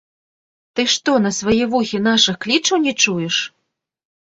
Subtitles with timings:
[0.79, 3.35] Ты што, на свае вухі нашых клічаў не чуеш?